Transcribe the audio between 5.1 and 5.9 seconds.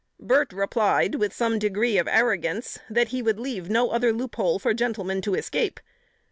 to escape."